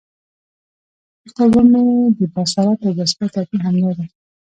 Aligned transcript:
ورته 1.23 1.43
ومي 1.51 1.85
د 2.17 2.19
بصارت 2.33 2.79
او 2.85 2.91
بصیرت 2.97 3.31
توپیر 3.33 3.59
همد 3.65 3.83
دادی، 3.85 4.05